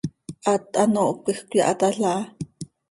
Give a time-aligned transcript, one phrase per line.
[0.45, 2.19] Haat hanoohcö quij cöyahatalhaa.